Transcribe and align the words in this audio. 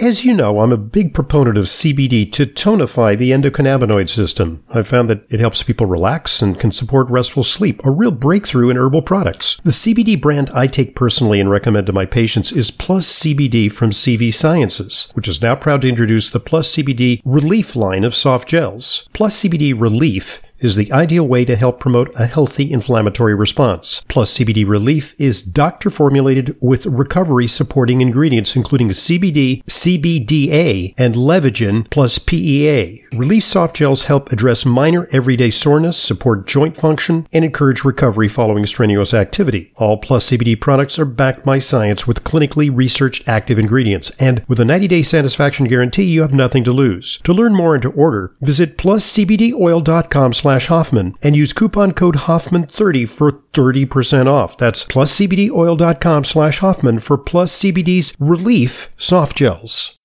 As 0.00 0.24
you 0.24 0.32
know, 0.32 0.60
I'm 0.60 0.70
a 0.70 0.76
big 0.76 1.12
proponent 1.12 1.58
of 1.58 1.64
CBD 1.64 2.30
to 2.30 2.46
tonify 2.46 3.18
the 3.18 3.32
endocannabinoid 3.32 4.08
system. 4.08 4.62
I've 4.70 4.86
found 4.86 5.10
that 5.10 5.26
it 5.28 5.40
helps 5.40 5.64
people 5.64 5.86
relax 5.86 6.40
and 6.40 6.58
can 6.58 6.70
support 6.70 7.10
restful 7.10 7.42
sleep, 7.42 7.80
a 7.84 7.90
real 7.90 8.12
breakthrough 8.12 8.70
in 8.70 8.76
herbal 8.76 9.02
products. 9.02 9.60
The 9.64 9.72
CBD 9.72 10.20
brand 10.20 10.50
I 10.54 10.68
take 10.68 10.94
personally 10.94 11.40
and 11.40 11.50
recommend 11.50 11.88
to 11.88 11.92
my 11.92 12.06
patients 12.06 12.52
is 12.52 12.70
Plus 12.70 13.12
CBD 13.12 13.72
from 13.72 13.90
CV 13.90 14.32
Sciences, 14.32 15.10
which 15.14 15.26
is 15.26 15.42
now 15.42 15.56
proud 15.56 15.82
to 15.82 15.88
introduce 15.88 16.30
the 16.30 16.38
Plus 16.38 16.76
CBD 16.76 17.20
Relief 17.24 17.74
line 17.74 18.04
of 18.04 18.14
soft 18.14 18.46
gels. 18.46 19.08
Plus 19.12 19.42
CBD 19.42 19.78
Relief 19.78 20.40
is 20.60 20.76
the 20.76 20.92
ideal 20.92 21.26
way 21.26 21.44
to 21.44 21.56
help 21.56 21.80
promote 21.80 22.10
a 22.14 22.26
healthy 22.26 22.70
inflammatory 22.72 23.34
response. 23.34 24.02
Plus 24.08 24.36
CBD 24.36 24.66
Relief 24.66 25.14
is 25.18 25.42
doctor 25.42 25.90
formulated 25.90 26.56
with 26.60 26.86
recovery 26.86 27.46
supporting 27.46 28.00
ingredients 28.00 28.56
including 28.56 28.88
CBD, 28.88 29.64
CBDA, 29.64 30.94
and 30.96 31.14
Levagen 31.14 31.88
plus 31.90 32.18
PEA. 32.18 33.04
Relief 33.12 33.44
soft 33.44 33.76
gels 33.76 34.04
help 34.04 34.32
address 34.32 34.64
minor 34.66 35.08
everyday 35.12 35.50
soreness, 35.50 35.96
support 35.96 36.46
joint 36.46 36.76
function, 36.76 37.26
and 37.32 37.44
encourage 37.44 37.84
recovery 37.84 38.28
following 38.28 38.66
strenuous 38.66 39.14
activity. 39.14 39.72
All 39.76 39.98
Plus 39.98 40.30
CBD 40.30 40.60
products 40.60 40.98
are 40.98 41.04
backed 41.04 41.44
by 41.44 41.58
science 41.58 42.06
with 42.06 42.24
clinically 42.24 42.74
researched 42.74 43.28
active 43.28 43.58
ingredients, 43.58 44.10
and 44.18 44.44
with 44.48 44.60
a 44.60 44.64
90-day 44.64 45.02
satisfaction 45.02 45.66
guarantee, 45.66 46.04
you 46.04 46.22
have 46.22 46.32
nothing 46.32 46.64
to 46.64 46.72
lose. 46.72 47.18
To 47.24 47.32
learn 47.32 47.54
more 47.54 47.74
and 47.74 47.82
to 47.82 47.90
order, 47.90 48.34
visit 48.40 48.78
pluscbdoil.com 48.78 50.32
slash 50.48 50.68
Hoffman 50.68 51.14
and 51.20 51.36
use 51.36 51.52
coupon 51.52 51.92
code 51.92 52.14
Hoffman30 52.14 53.06
for 53.06 53.32
30% 53.52 54.28
off. 54.28 54.56
That's 54.56 54.82
pluscbdoil.com 54.82 56.24
slash 56.24 56.60
Hoffman 56.60 57.00
for 57.00 57.18
Plus 57.18 57.54
CBD's 57.54 58.14
Relief 58.18 58.88
Soft 58.96 59.36
Gels. 59.36 59.98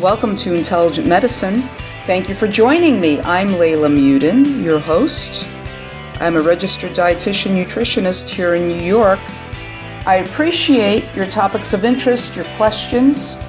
Welcome 0.00 0.34
to 0.34 0.54
Intelligent 0.54 1.06
Medicine. 1.06 1.62
Thank 2.06 2.28
you 2.28 2.36
for 2.36 2.46
joining 2.46 3.00
me. 3.00 3.20
I'm 3.22 3.48
Leyla 3.48 3.90
Muedin, 3.92 4.62
your 4.62 4.78
host. 4.78 5.44
I'm 6.20 6.36
a 6.36 6.40
registered 6.40 6.92
dietitian 6.92 7.60
nutritionist 7.60 8.28
here 8.28 8.54
in 8.54 8.68
New 8.68 8.80
York. 8.80 9.18
I 10.06 10.22
appreciate 10.24 11.12
your 11.16 11.24
topics 11.24 11.74
of 11.74 11.84
interest, 11.84 12.36
your 12.36 12.44
questions. 12.56 13.40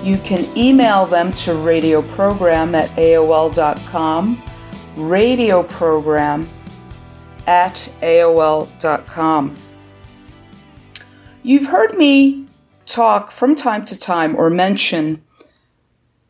You 0.00 0.16
can 0.18 0.46
email 0.56 1.06
them 1.06 1.32
to 1.32 1.50
radioprogram 1.50 2.72
at 2.74 2.88
AOL.com, 2.90 4.42
radioprogram 4.94 6.48
at 7.48 7.92
AOL.com. 8.00 9.56
You've 11.42 11.66
heard 11.66 11.96
me 11.96 12.46
talk 12.86 13.32
from 13.32 13.56
time 13.56 13.84
to 13.86 13.98
time 13.98 14.36
or 14.36 14.50
mention 14.50 15.24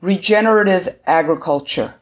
regenerative 0.02 0.98
agriculture 1.06 1.94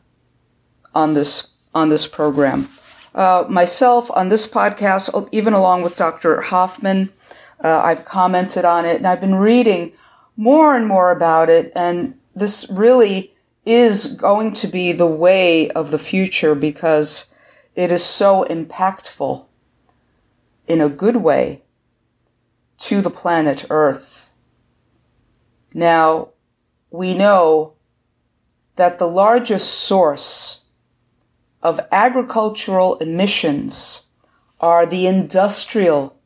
on 0.92 1.14
this 1.14 1.52
on 1.72 1.88
this 1.88 2.08
program. 2.08 2.66
Uh, 3.14 3.44
myself 3.48 4.10
on 4.12 4.28
this 4.28 4.46
podcast, 4.46 5.28
even 5.30 5.52
along 5.52 5.82
with 5.82 5.94
Dr. 5.94 6.40
Hoffman, 6.40 7.10
uh, 7.62 7.80
I've 7.80 8.04
commented 8.04 8.64
on 8.64 8.84
it 8.84 8.96
and 8.96 9.06
I've 9.06 9.20
been 9.20 9.36
reading 9.36 9.92
more 10.36 10.76
and 10.76 10.86
more 10.86 11.12
about 11.12 11.48
it. 11.48 11.72
And 11.76 12.18
this 12.34 12.68
really 12.70 13.34
is 13.64 14.16
going 14.16 14.52
to 14.54 14.66
be 14.66 14.92
the 14.92 15.06
way 15.06 15.70
of 15.70 15.90
the 15.90 15.98
future 15.98 16.54
because 16.54 17.32
it 17.76 17.92
is 17.92 18.04
so 18.04 18.44
impactful 18.48 19.46
in 20.66 20.80
a 20.80 20.88
good 20.88 21.16
way 21.16 21.62
to 22.78 23.00
the 23.00 23.10
planet 23.10 23.64
Earth. 23.70 24.30
Now, 25.75 26.30
we 26.91 27.14
know 27.14 27.75
that 28.80 28.98
the 28.98 29.06
largest 29.06 29.68
source 29.68 30.62
of 31.62 31.78
agricultural 31.92 32.96
emissions 32.96 34.06
are 34.58 34.86
the 34.86 35.06
industrial 35.06 36.16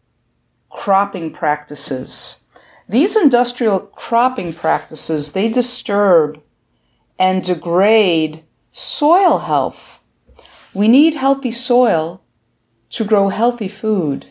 cropping 0.71 1.33
practices. 1.33 2.45
These 2.89 3.17
industrial 3.17 3.81
cropping 3.81 4.53
practices, 4.53 5.33
they 5.33 5.49
disturb 5.49 6.41
and 7.19 7.43
degrade 7.43 8.45
soil 8.71 9.39
health. 9.39 10.01
We 10.73 10.87
need 10.87 11.15
healthy 11.15 11.51
soil 11.51 12.23
to 12.91 13.05
grow 13.05 13.31
healthy 13.31 13.67
food 13.67 14.27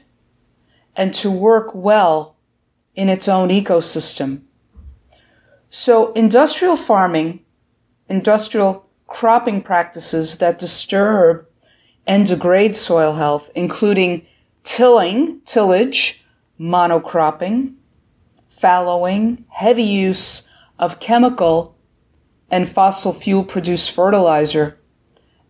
and 0.95 1.13
to 1.15 1.29
work 1.29 1.75
well 1.75 2.37
in 2.95 3.09
its 3.09 3.27
own 3.27 3.49
ecosystem. 3.49 4.43
So 5.69 6.13
industrial 6.13 6.77
farming 6.77 7.42
industrial 8.13 8.87
cropping 9.07 9.59
practices 9.59 10.37
that 10.37 10.59
disturb 10.59 11.47
and 12.05 12.27
degrade 12.27 12.75
soil 12.75 13.13
health, 13.13 13.49
including 13.55 14.23
tilling, 14.63 15.41
tillage, 15.45 16.23
monocropping, 16.59 17.73
fallowing, 18.49 19.45
heavy 19.49 19.83
use 19.83 20.47
of 20.77 20.99
chemical 20.99 21.75
and 22.51 22.69
fossil 22.69 23.13
fuel 23.13 23.43
produced 23.43 23.89
fertilizer. 23.89 24.77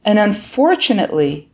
And 0.06 0.18
unfortunately, 0.18 1.52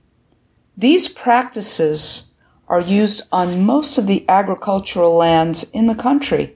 these 0.78 1.08
practices 1.08 2.32
are 2.68 2.82
used 2.82 3.28
on 3.32 3.64
most 3.64 3.98
of 3.98 4.06
the 4.06 4.24
agricultural 4.30 5.16
lands 5.16 5.64
in 5.72 5.88
the 5.88 5.96
country. 5.96 6.56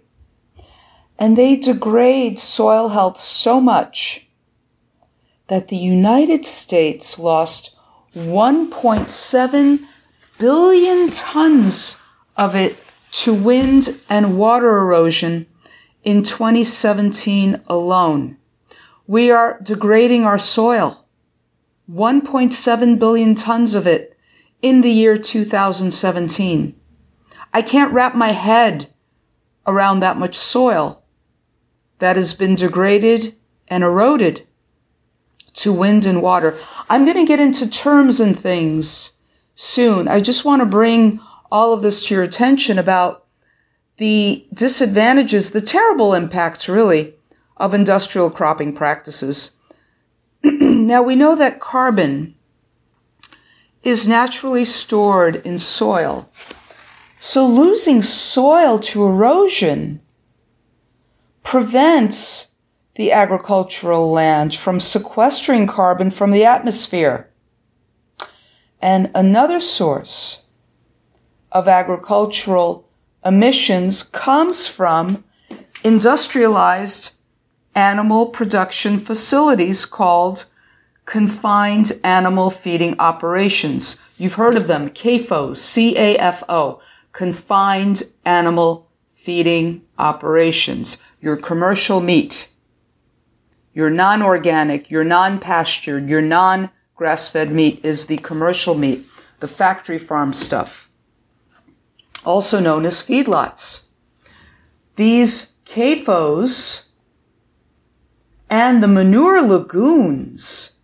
And 1.18 1.36
they 1.36 1.56
degrade 1.56 2.38
soil 2.38 2.90
health 2.90 3.18
so 3.18 3.60
much 3.60 4.23
that 5.48 5.68
the 5.68 5.78
United 5.78 6.46
States 6.46 7.20
lost 7.20 7.76
1.7 8.16 9.80
billion 10.40 11.10
tons 11.10 12.02
of 12.38 12.56
it 12.56 12.78
to 13.12 13.34
wind 13.34 14.00
and 14.10 14.38
water 14.38 14.78
erosion 14.78 15.48
in 16.04 16.24
2017 16.24 17.62
alone. 17.68 18.38
We 19.08 19.32
are 19.32 19.60
degrading 19.62 20.24
our 20.24 20.40
soil. 20.40 21.06
1.7 21.92 22.98
billion 22.98 23.36
tons 23.36 23.76
of 23.76 23.86
it 23.86 24.18
in 24.62 24.82
the 24.82 24.90
year 24.90 25.18
2017. 25.18 26.76
I 27.54 27.62
can't 27.62 27.94
wrap 27.94 28.16
my 28.16 28.30
head 28.30 28.90
around 29.68 30.00
that 30.00 30.18
much 30.18 30.36
soil 30.36 31.04
that 32.00 32.16
has 32.16 32.34
been 32.34 32.56
degraded 32.56 33.36
and 33.68 33.84
eroded 33.84 34.48
to 35.54 35.74
wind 35.74 36.06
and 36.06 36.22
water. 36.22 36.58
I'm 36.90 37.06
going 37.06 37.18
to 37.18 37.26
get 37.26 37.40
into 37.40 37.70
terms 37.70 38.20
and 38.20 38.38
things 38.38 39.14
soon. 39.56 40.08
I 40.08 40.20
just 40.20 40.46
want 40.46 40.62
to 40.62 40.66
bring 40.66 41.20
all 41.52 41.74
of 41.74 41.82
this 41.82 42.08
to 42.08 42.16
your 42.16 42.24
attention 42.24 42.80
about 42.80 43.26
the 43.98 44.48
disadvantages, 44.54 45.52
the 45.52 45.62
terrible 45.62 46.14
impacts 46.14 46.68
really 46.68 47.14
of 47.58 47.74
industrial 47.74 48.30
cropping 48.30 48.74
practices. 48.74 49.58
now 50.44 51.04
we 51.04 51.16
know 51.16 51.36
that 51.36 51.60
carbon 51.60 52.36
is 53.84 54.08
naturally 54.08 54.66
stored 54.66 55.36
in 55.46 55.58
soil. 55.58 56.30
So 57.20 57.46
losing 57.48 58.02
soil 58.02 58.80
to 58.80 59.06
erosion 59.06 60.02
prevents 61.44 62.53
the 62.96 63.12
agricultural 63.12 64.12
land 64.12 64.56
from 64.56 64.80
sequestering 64.80 65.66
carbon 65.66 66.12
from 66.12 66.32
the 66.32 66.46
atmosphere. 66.46 67.30
And 68.82 69.10
another 69.16 69.60
source 69.60 70.44
of 71.52 71.68
agricultural 71.68 72.88
emissions 73.26 74.04
comes 74.04 74.68
from 74.68 75.24
industrialized 75.84 77.14
animal 77.76 78.28
production 78.28 79.00
facilities 79.00 79.86
called 79.86 80.46
confined 81.06 81.94
animal 82.04 82.50
feeding 82.50 82.98
operations. 83.00 84.02
You've 84.18 84.36
heard 84.36 84.56
of 84.56 84.68
them, 84.68 84.90
CAFO, 84.90 85.56
C-A-F-O, 85.56 86.82
confined 87.12 88.04
animal 88.24 88.90
feeding 89.16 89.82
operations. 89.98 90.98
Your 91.22 91.38
commercial 91.38 92.00
meat 92.00 92.50
your 93.74 93.90
non-organic, 93.90 94.92
your 94.92 95.04
non-pastured, 95.04 96.08
your 96.10 96.22
non-grass-fed 96.22 97.52
meat 97.52 97.80
is 97.84 98.08
the 98.08 98.18
commercial 98.18 98.76
meat, 98.76 99.06
the 99.40 99.48
factory 99.48 99.98
farm 99.98 100.32
stuff, 100.34 100.90
also 102.24 102.60
known 102.60 102.86
as 102.86 103.02
feedlots. 103.02 103.88
These 104.96 105.54
CAFOs 105.66 106.90
And 108.50 108.84
the 108.84 108.88
manure 108.88 109.42
lagoons 109.42 110.78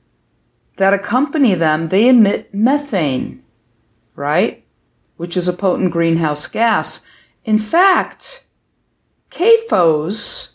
that 0.77 0.93
accompany 0.93 1.53
them, 1.53 1.89
they 1.89 2.09
emit 2.09 2.51
methane, 2.51 3.43
right? 4.15 4.65
Which 5.17 5.37
is 5.37 5.47
a 5.47 5.53
potent 5.53 5.91
greenhouse 5.91 6.47
gas. 6.47 7.05
In 7.45 7.59
fact, 7.59 8.47
CAFOs 9.29 10.53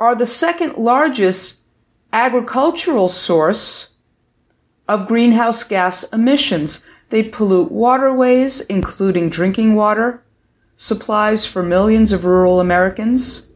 are 0.00 0.14
the 0.14 0.26
second 0.26 0.76
largest 0.76 1.66
agricultural 2.12 3.06
source 3.06 3.96
of 4.88 5.06
greenhouse 5.06 5.62
gas 5.62 6.02
emissions. 6.12 6.84
They 7.10 7.22
pollute 7.22 7.70
waterways, 7.70 8.62
including 8.62 9.28
drinking 9.28 9.74
water, 9.74 10.24
supplies 10.74 11.44
for 11.44 11.62
millions 11.62 12.12
of 12.12 12.24
rural 12.24 12.58
Americans. 12.58 13.52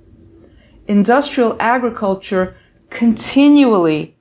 Industrial 0.86 1.56
agriculture 1.58 2.54
continually 2.90 4.16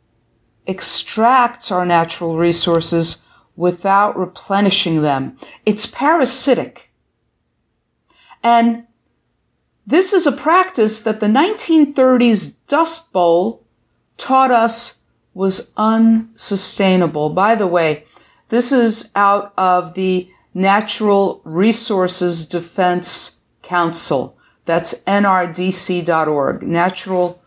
extracts 0.65 1.71
our 1.71 1.85
natural 1.85 2.37
resources 2.37 3.23
without 3.55 4.17
replenishing 4.17 5.01
them. 5.01 5.37
It's 5.65 5.85
parasitic. 5.85 6.89
And 8.41 8.87
this 9.85 10.13
is 10.13 10.25
a 10.25 10.31
practice 10.31 11.01
that 11.01 11.19
the 11.19 11.27
1930s 11.27 12.55
Dust 12.67 13.11
Bowl 13.11 13.63
taught 14.17 14.51
us 14.51 14.99
was 15.33 15.73
unsustainable. 15.77 17.29
By 17.29 17.55
the 17.55 17.67
way, 17.67 18.05
this 18.49 18.71
is 18.71 19.11
out 19.15 19.53
of 19.57 19.95
the 19.95 20.29
Natural 20.53 21.41
Resources 21.43 22.45
Defense 22.45 23.41
Council. 23.61 24.37
That's 24.65 25.03
nrdc.org, 25.03 26.63
Natural 26.63 27.41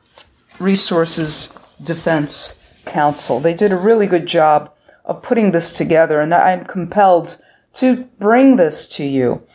Resources 0.58 1.52
Defense 1.82 2.72
Council. 2.84 3.40
They 3.40 3.54
did 3.54 3.72
a 3.72 3.76
really 3.76 4.06
good 4.06 4.26
job 4.26 4.72
of 5.04 5.22
putting 5.22 5.52
this 5.52 5.76
together, 5.76 6.20
and 6.20 6.34
I'm 6.34 6.64
compelled 6.64 7.38
to 7.74 8.04
bring 8.18 8.56
this 8.56 8.88
to 8.88 9.04
you. 9.04 9.46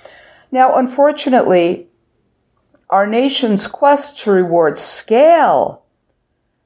Now, 0.51 0.75
unfortunately, 0.75 1.87
our 2.91 3.07
nation's 3.07 3.67
quest 3.67 4.19
to 4.19 4.31
reward 4.31 4.77
scale 4.77 5.85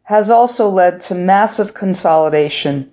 has 0.03 0.31
also 0.31 0.67
led 0.67 0.99
to 0.99 1.13
massive 1.13 1.75
consolidation 1.75 2.91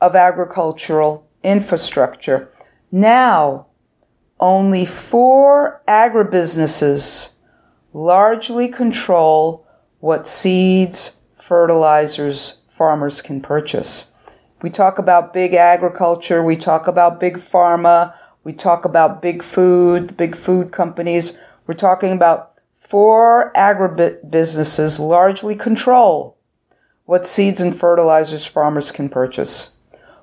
of 0.00 0.16
agricultural 0.16 1.26
infrastructure. 1.44 2.50
Now, 2.90 3.66
only 4.40 4.84
four 4.84 5.80
agribusinesses 5.86 7.34
largely 7.92 8.68
control 8.68 9.66
what 10.00 10.26
seeds, 10.26 11.16
fertilizers 11.38 12.62
farmers 12.68 13.22
can 13.22 13.40
purchase. 13.40 14.12
We 14.60 14.70
talk 14.70 14.98
about 14.98 15.32
big 15.32 15.54
agriculture, 15.54 16.42
we 16.42 16.56
talk 16.56 16.88
about 16.88 17.20
big 17.20 17.38
pharma, 17.38 18.14
we 18.42 18.52
talk 18.52 18.84
about 18.84 19.22
big 19.22 19.42
food, 19.42 20.16
big 20.16 20.34
food 20.34 20.72
companies. 20.72 21.38
We're 21.66 21.74
talking 21.74 22.12
about 22.12 22.55
four 22.88 23.52
agribusinesses 23.56 25.00
largely 25.00 25.56
control 25.56 26.38
what 27.04 27.26
seeds 27.26 27.60
and 27.60 27.78
fertilizers 27.78 28.46
farmers 28.46 28.92
can 28.92 29.08
purchase. 29.08 29.70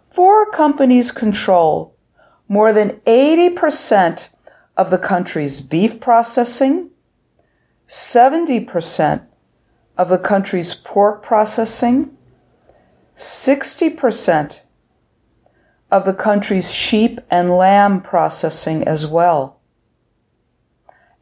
Four 0.10 0.50
companies 0.51 1.12
control 1.12 1.95
more 2.48 2.71
than 2.71 3.01
80% 3.07 4.30
of 4.77 4.92
the 4.92 4.98
country's 4.98 5.60
beef 5.60 6.00
processing, 6.00 6.89
70% 7.88 9.25
of 9.98 10.10
the 10.10 10.18
country's 10.18 10.74
pork 10.74 11.21
processing, 11.24 12.15
60% 13.15 14.60
of 15.92 16.06
the 16.06 16.13
country's 16.13 16.71
sheep 16.71 17.19
and 17.30 17.57
lamb 17.57 18.01
processing 18.01 18.83
as 18.88 19.06
well. 19.06 19.60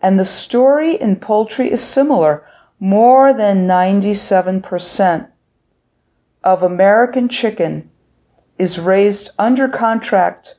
And 0.02 0.20
the 0.20 0.26
story 0.26 0.96
in 0.96 1.18
poultry 1.18 1.72
is 1.72 1.82
similar. 1.84 2.46
More 2.80 3.34
than 3.34 3.68
97% 3.68 5.30
of 6.44 6.64
American 6.64 7.30
chicken 7.30 7.92
is 8.58 8.80
raised 8.80 9.30
under 9.38 9.68
contract 9.68 10.56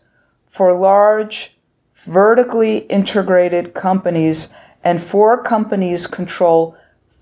for 0.46 0.78
large, 0.78 1.56
vertically 1.94 2.78
integrated 2.78 3.74
companies, 3.74 4.52
and 4.84 5.02
four 5.02 5.42
companies 5.42 6.06
control 6.06 6.76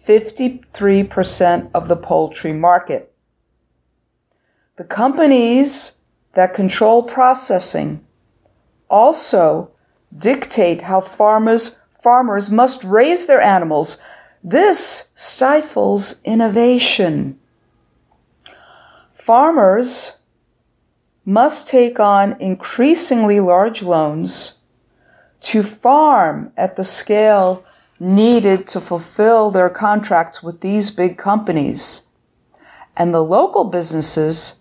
53% 0.06 1.70
of 1.74 1.88
the 1.88 1.96
poultry 1.96 2.52
market. 2.52 3.14
The 4.76 4.84
companies 4.84 5.98
that 6.34 6.54
control 6.54 7.02
processing 7.02 8.04
also 8.88 9.70
dictate 10.16 10.82
how 10.82 11.00
farmers 11.00 11.79
farmers 12.02 12.50
must 12.50 12.82
raise 12.84 13.26
their 13.26 13.40
animals. 13.40 13.98
This 14.42 15.10
stifles 15.14 16.20
innovation. 16.24 17.38
Farmers 19.12 20.16
must 21.24 21.68
take 21.68 22.00
on 22.00 22.40
increasingly 22.40 23.38
large 23.38 23.82
loans 23.82 24.58
to 25.40 25.62
farm 25.62 26.52
at 26.56 26.76
the 26.76 26.84
scale 26.84 27.64
needed 27.98 28.66
to 28.66 28.80
fulfill 28.80 29.50
their 29.50 29.68
contracts 29.68 30.42
with 30.42 30.60
these 30.60 30.90
big 30.90 31.18
companies. 31.18 32.08
And 32.96 33.14
the 33.14 33.22
local 33.22 33.64
businesses 33.64 34.60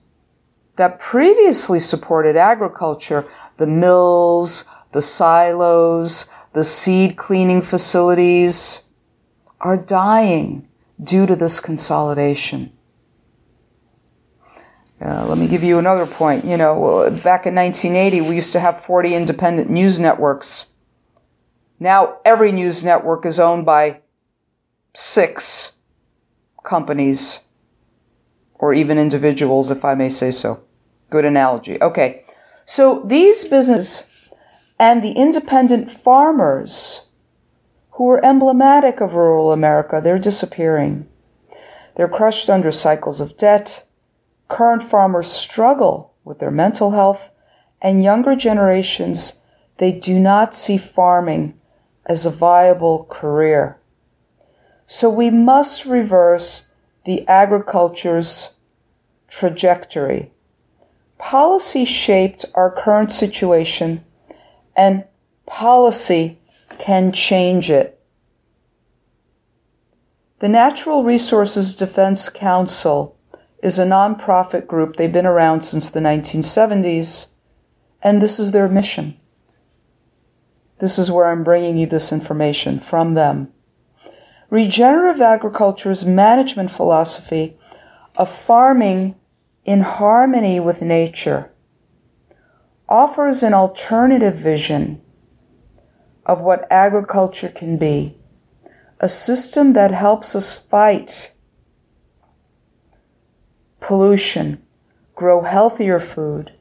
that 0.76 1.00
previously 1.00 1.80
supported 1.80 2.36
agriculture, 2.36 3.26
the 3.58 3.68
mills, 3.68 4.66
the 4.92 5.02
silos, 5.02 6.30
the 6.54 6.64
seed 6.64 7.18
cleaning 7.18 7.62
facilities 7.62 8.84
are 9.62 9.78
dying 9.78 10.68
due 11.02 11.26
to 11.26 11.36
this 11.36 11.60
consolidation. 11.60 12.72
Uh, 15.02 15.26
let 15.28 15.38
me 15.38 15.48
give 15.48 15.64
you 15.64 15.80
another 15.80 16.06
point. 16.06 16.44
You 16.44 16.58
know, 16.58 17.10
back 17.24 17.46
in 17.46 17.56
1980, 17.56 18.22
we 18.22 18.36
used 18.36 18.52
to 18.52 18.60
have 18.60 18.84
40 18.84 19.16
independent 19.16 19.70
news 19.70 20.00
networks. 20.00 20.74
Now 21.80 22.18
every 22.26 22.52
news 22.52 22.84
network 22.84 23.26
is 23.26 23.40
owned 23.40 23.66
by 23.66 24.02
six 24.94 25.78
companies, 26.64 27.42
or 28.56 28.74
even 28.74 28.98
individuals, 28.98 29.72
if 29.72 29.86
I 29.86 29.96
may 29.96 30.10
say 30.10 30.32
so. 30.32 30.62
Good 31.10 31.24
analogy. 31.24 31.82
Okay. 31.82 32.24
So 32.66 33.02
these 33.06 33.46
business 33.46 34.09
and 34.80 35.04
the 35.04 35.12
independent 35.12 35.92
farmers 35.92 37.08
who 37.92 38.06
were 38.06 38.26
emblematic 38.26 39.02
of 39.02 39.14
rural 39.14 39.52
America, 39.52 40.00
they're 40.02 40.18
disappearing. 40.18 41.06
They're 41.96 42.08
crushed 42.08 42.50
under 42.50 42.72
cycles 42.72 43.20
of 43.20 43.36
debt. 43.36 43.84
Current 44.48 44.82
farmers 44.82 45.28
struggle 45.28 46.14
with 46.24 46.40
their 46.40 46.52
mental 46.52 46.92
health, 46.92 47.32
and 47.82 48.04
younger 48.04 48.36
generations, 48.36 49.40
they 49.78 49.92
do 49.92 50.20
not 50.20 50.54
see 50.54 50.78
farming 50.78 51.60
as 52.06 52.26
a 52.26 52.30
viable 52.30 53.06
career. 53.10 53.78
So 54.86 55.10
we 55.10 55.30
must 55.30 55.86
reverse 55.86 56.68
the 57.06 57.28
agriculture's 57.28 58.56
trajectory. 59.28 60.32
Policy 61.18 61.86
shaped 61.86 62.46
our 62.54 62.72
current 62.72 63.12
situation 63.12 64.04
and 64.80 65.04
policy 65.46 66.40
can 66.78 67.12
change 67.12 67.70
it. 67.70 68.00
The 70.40 70.48
Natural 70.48 71.04
Resources 71.04 71.76
Defense 71.76 72.30
Council 72.30 73.18
is 73.62 73.78
a 73.78 73.84
nonprofit 73.84 74.68
group. 74.68 74.96
They've 74.96 75.12
been 75.12 75.26
around 75.26 75.66
since 75.66 75.90
the 75.90 76.00
1970s, 76.00 77.34
and 78.02 78.22
this 78.22 78.40
is 78.40 78.54
their 78.54 78.70
mission. 78.70 79.20
This 80.78 80.98
is 80.98 81.12
where 81.12 81.30
I'm 81.30 81.44
bringing 81.44 81.78
you 81.78 81.86
this 81.86 82.14
information 82.14 82.80
from 82.80 83.16
them. 83.16 83.52
Regenerative 84.50 85.22
agriculture's 85.22 86.06
management 86.06 86.72
philosophy 86.72 87.58
of 88.16 88.30
farming 88.30 89.16
in 89.66 89.82
harmony 89.82 90.58
with 90.58 90.82
nature 90.82 91.52
offers 92.90 93.44
an 93.44 93.54
alternative 93.54 94.36
vision 94.36 95.00
of 96.26 96.42
what 96.42 96.68
agriculture 96.72 97.50
can 97.50 97.78
be, 97.78 98.18
a 99.00 99.08
system 99.08 99.72
that 99.74 99.92
helps 99.92 100.36
us 100.36 100.54
fight 100.54 101.32
pollution, 103.80 104.62
grow 105.16 105.44
healthier 105.44 106.00
food, 106.00 106.52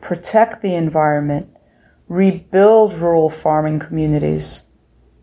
protect 0.00 0.60
the 0.60 0.74
environment, 0.74 1.48
rebuild 2.08 2.92
rural 2.94 3.30
farming 3.30 3.78
communities, 3.78 4.64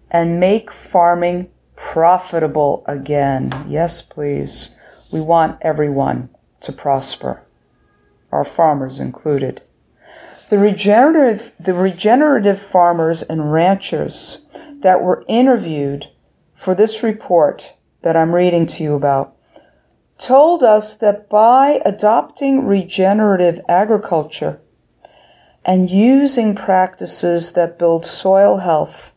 and 0.09 0.39
make 0.39 0.71
farming 0.71 1.49
profitable 1.75 2.83
again. 2.87 3.51
Yes, 3.67 4.01
please. 4.01 4.75
We 5.11 5.21
want 5.21 5.57
everyone 5.61 6.29
to 6.61 6.71
prosper, 6.71 7.43
our 8.31 8.43
farmers 8.45 8.99
included. 8.99 9.61
The 10.49 10.57
regenerative, 10.57 11.51
the 11.59 11.73
regenerative 11.73 12.61
farmers 12.61 13.21
and 13.21 13.51
ranchers 13.51 14.45
that 14.79 15.01
were 15.01 15.25
interviewed 15.27 16.07
for 16.55 16.73
this 16.73 17.03
report 17.03 17.73
that 18.01 18.15
I'm 18.15 18.33
reading 18.33 18.65
to 18.67 18.83
you 18.83 18.95
about 18.95 19.35
told 20.17 20.63
us 20.63 20.95
that 20.95 21.29
by 21.29 21.81
adopting 21.85 22.65
regenerative 22.65 23.59
agriculture 23.67 24.59
and 25.65 25.89
using 25.89 26.55
practices 26.55 27.51
that 27.51 27.77
build 27.77 28.05
soil 28.05 28.59
health, 28.59 29.13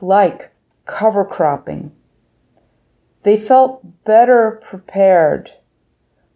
like 0.00 0.50
cover 0.86 1.24
cropping, 1.24 1.92
they 3.22 3.36
felt 3.36 4.04
better 4.04 4.60
prepared 4.62 5.50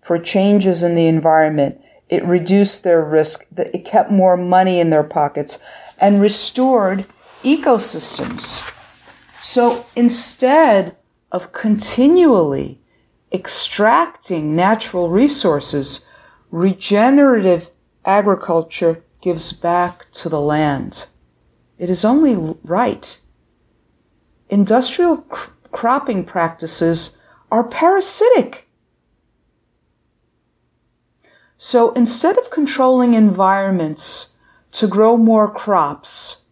for 0.01 0.19
changes 0.19 0.83
in 0.83 0.95
the 0.95 1.07
environment. 1.07 1.81
It 2.09 2.25
reduced 2.25 2.85
their 2.85 3.03
risk, 3.03 3.47
it 3.57 3.85
kept 3.85 4.11
more 4.11 4.37
money 4.37 4.81
in 4.81 4.91
their 4.91 5.05
pockets, 5.05 5.59
and 5.99 6.21
restored 6.21 7.07
ecosystems. 7.43 8.63
So 9.41 9.87
instead 9.95 10.97
of 11.31 11.53
continually 11.53 12.81
extracting 13.33 14.57
natural 14.57 15.11
resources, 15.11 16.07
regenerative 16.51 17.71
agriculture 18.05 19.05
gives 19.21 19.53
back 19.53 20.11
to 20.13 20.29
the 20.29 20.41
land. 20.41 21.07
It 21.79 21.91
is 21.91 22.05
only 22.05 22.57
right. 22.65 23.21
Industrial 24.49 25.19
cr- 25.19 25.51
cropping 25.71 26.25
practices 26.25 27.19
are 27.51 27.65
parasitic. 27.65 28.68
So 31.61 31.93
instead 31.93 32.39
of 32.39 32.51
controlling 32.51 33.15
environments 33.15 34.37
to 34.73 34.87
grow 34.87 35.17
more 35.17 35.51
crops, 35.51 36.45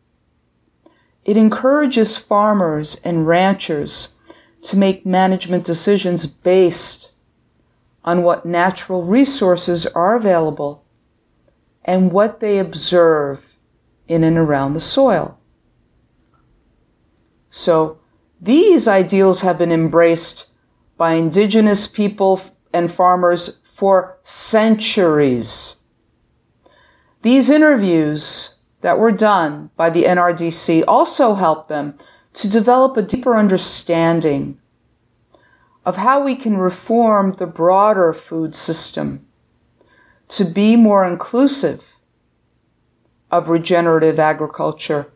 it 1.24 1.36
encourages 1.36 2.16
farmers 2.16 3.00
and 3.04 3.26
ranchers 3.26 4.16
to 4.62 4.76
make 4.76 5.06
management 5.06 5.64
decisions 5.64 6.26
based 6.26 7.12
on 8.04 8.24
what 8.24 8.44
natural 8.44 9.04
resources 9.04 9.86
are 9.86 10.16
available 10.16 10.84
and 11.84 12.10
what 12.10 12.40
they 12.40 12.58
observe 12.58 13.54
in 14.08 14.24
and 14.24 14.36
around 14.36 14.74
the 14.74 14.80
soil. 14.80 15.38
So 17.48 18.00
these 18.40 18.88
ideals 18.88 19.42
have 19.42 19.58
been 19.58 19.72
embraced 19.72 20.48
by 20.96 21.12
indigenous 21.12 21.86
people 21.86 22.40
and 22.72 22.92
farmers 22.92 23.60
for 23.76 24.18
centuries. 24.22 25.76
These 27.20 27.50
interviews 27.50 28.56
that 28.80 28.98
were 28.98 29.12
done 29.12 29.68
by 29.76 29.90
the 29.90 30.04
NRDC 30.04 30.82
also 30.88 31.34
helped 31.34 31.68
them 31.68 31.98
to 32.32 32.48
develop 32.48 32.96
a 32.96 33.02
deeper 33.02 33.36
understanding 33.36 34.58
of 35.84 35.98
how 35.98 36.24
we 36.24 36.36
can 36.36 36.56
reform 36.56 37.32
the 37.32 37.46
broader 37.46 38.14
food 38.14 38.54
system 38.54 39.26
to 40.28 40.46
be 40.46 40.74
more 40.74 41.04
inclusive 41.06 41.96
of 43.30 43.50
regenerative 43.50 44.18
agriculture 44.18 45.12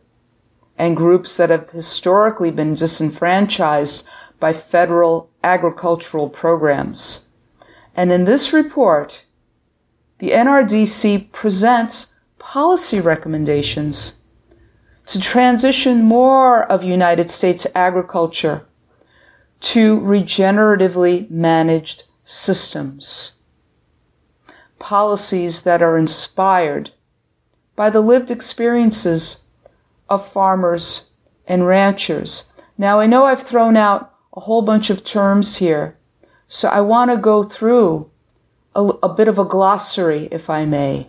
and 0.77 0.95
groups 0.95 1.35
that 1.35 1.49
have 1.49 1.71
historically 1.71 2.51
been 2.51 2.75
disenfranchised 2.75 4.05
by 4.39 4.53
federal 4.53 5.31
agricultural 5.43 6.29
programs. 6.29 7.27
And 7.95 8.11
in 8.11 8.25
this 8.25 8.53
report, 8.53 9.25
the 10.19 10.31
NRDC 10.31 11.31
presents 11.31 12.15
policy 12.39 12.99
recommendations 12.99 14.21
to 15.07 15.19
transition 15.19 16.03
more 16.03 16.63
of 16.63 16.83
United 16.83 17.29
States 17.29 17.67
agriculture 17.75 18.65
to 19.59 19.99
regeneratively 19.99 21.29
managed 21.29 22.03
systems. 22.23 23.33
Policies 24.79 25.63
that 25.63 25.81
are 25.81 25.97
inspired 25.97 26.91
by 27.75 27.89
the 27.89 28.01
lived 28.01 28.31
experiences 28.31 29.43
of 30.09 30.27
farmers 30.27 31.11
and 31.47 31.67
ranchers. 31.67 32.51
Now, 32.77 32.99
I 32.99 33.05
know 33.05 33.25
I've 33.25 33.43
thrown 33.43 33.77
out 33.77 34.13
a 34.33 34.39
whole 34.39 34.61
bunch 34.61 34.89
of 34.89 35.03
terms 35.03 35.57
here 35.57 35.97
so 36.53 36.67
I 36.67 36.81
want 36.81 37.11
to 37.11 37.15
go 37.15 37.43
through 37.43 38.11
a, 38.75 38.81
a 38.81 39.07
bit 39.07 39.29
of 39.29 39.39
a 39.39 39.45
glossary, 39.45 40.27
if 40.33 40.49
I 40.49 40.65
may, 40.65 41.07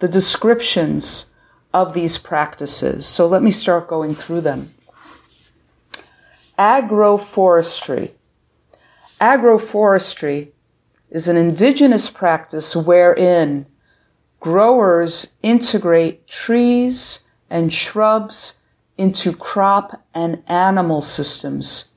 the 0.00 0.08
descriptions 0.08 1.32
of 1.72 1.94
these 1.94 2.18
practices. 2.18 3.06
So 3.06 3.28
let 3.28 3.40
me 3.40 3.52
start 3.52 3.86
going 3.86 4.16
through 4.16 4.40
them. 4.40 4.74
Agroforestry. 6.58 8.10
Agroforestry 9.20 10.48
is 11.08 11.28
an 11.28 11.36
indigenous 11.36 12.10
practice 12.10 12.74
wherein 12.74 13.66
growers 14.40 15.36
integrate 15.40 16.26
trees 16.26 17.30
and 17.48 17.72
shrubs 17.72 18.58
into 18.98 19.36
crop 19.36 20.04
and 20.12 20.42
animal 20.48 21.00
systems. 21.00 21.94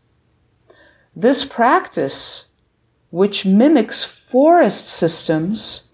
This 1.16 1.44
practice 1.44 2.52
which 3.14 3.46
mimics 3.46 4.04
forest 4.04 4.88
systems, 4.88 5.90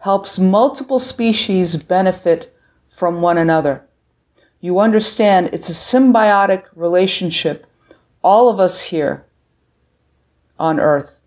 helps 0.00 0.38
multiple 0.38 0.98
species 0.98 1.82
benefit 1.82 2.54
from 2.94 3.22
one 3.22 3.38
another. 3.38 3.88
You 4.60 4.78
understand 4.78 5.48
it's 5.54 5.70
a 5.70 5.72
symbiotic 5.72 6.64
relationship. 6.74 7.66
All 8.22 8.50
of 8.50 8.60
us 8.60 8.82
here 8.82 9.24
on 10.58 10.78
earth. 10.78 11.18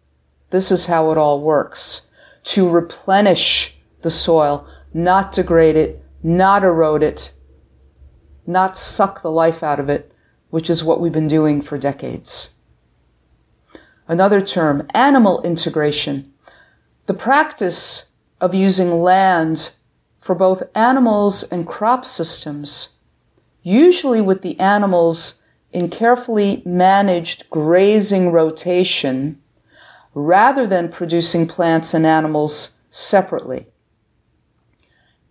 This 0.51 0.71
is 0.71 0.85
how 0.85 1.11
it 1.11 1.17
all 1.17 1.41
works. 1.41 2.11
To 2.43 2.69
replenish 2.69 3.79
the 4.03 4.11
soil, 4.11 4.67
not 4.93 5.31
degrade 5.31 5.75
it, 5.75 6.03
not 6.21 6.63
erode 6.63 7.01
it, 7.01 7.33
not 8.45 8.77
suck 8.77 9.23
the 9.23 9.31
life 9.31 9.63
out 9.63 9.79
of 9.79 9.89
it, 9.89 10.13
which 10.51 10.69
is 10.69 10.83
what 10.83 11.01
we've 11.01 11.11
been 11.11 11.27
doing 11.27 11.63
for 11.63 11.79
decades. 11.79 12.58
Another 14.09 14.41
term, 14.41 14.87
animal 14.95 15.39
integration. 15.43 16.33
The 17.05 17.13
practice 17.13 18.09
of 18.41 18.55
using 18.55 19.03
land 19.03 19.73
for 20.19 20.33
both 20.33 20.63
animals 20.73 21.43
and 21.43 21.67
crop 21.67 22.05
systems, 22.05 22.95
usually 23.61 24.19
with 24.19 24.41
the 24.41 24.59
animals 24.59 25.43
in 25.71 25.91
carefully 25.91 26.63
managed 26.65 27.47
grazing 27.51 28.31
rotation, 28.31 29.39
rather 30.15 30.65
than 30.65 30.89
producing 30.89 31.47
plants 31.47 31.93
and 31.93 32.03
animals 32.03 32.79
separately. 32.89 33.67